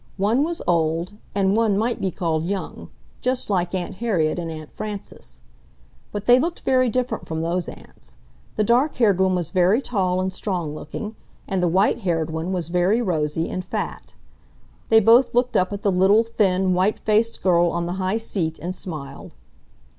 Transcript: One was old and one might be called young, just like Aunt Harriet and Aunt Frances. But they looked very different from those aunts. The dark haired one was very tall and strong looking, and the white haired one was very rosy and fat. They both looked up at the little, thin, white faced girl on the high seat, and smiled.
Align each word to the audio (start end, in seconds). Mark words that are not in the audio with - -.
One 0.17 0.41
was 0.43 0.63
old 0.65 1.13
and 1.35 1.55
one 1.55 1.77
might 1.77 2.01
be 2.01 2.09
called 2.09 2.43
young, 2.47 2.89
just 3.21 3.51
like 3.51 3.75
Aunt 3.75 3.97
Harriet 3.97 4.39
and 4.39 4.49
Aunt 4.49 4.71
Frances. 4.71 5.41
But 6.11 6.25
they 6.25 6.39
looked 6.39 6.61
very 6.61 6.89
different 6.89 7.27
from 7.27 7.43
those 7.43 7.69
aunts. 7.69 8.17
The 8.55 8.63
dark 8.63 8.95
haired 8.95 9.21
one 9.21 9.35
was 9.35 9.51
very 9.51 9.79
tall 9.79 10.19
and 10.19 10.33
strong 10.33 10.73
looking, 10.73 11.15
and 11.47 11.61
the 11.61 11.67
white 11.67 11.99
haired 11.99 12.31
one 12.31 12.51
was 12.51 12.69
very 12.69 12.99
rosy 12.99 13.47
and 13.47 13.63
fat. 13.63 14.15
They 14.89 15.01
both 15.01 15.35
looked 15.35 15.55
up 15.55 15.71
at 15.71 15.83
the 15.83 15.91
little, 15.91 16.23
thin, 16.23 16.73
white 16.73 16.97
faced 17.01 17.43
girl 17.43 17.69
on 17.69 17.85
the 17.85 17.93
high 18.01 18.17
seat, 18.17 18.57
and 18.57 18.73
smiled. 18.73 19.33